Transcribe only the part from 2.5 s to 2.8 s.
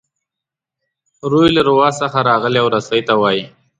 او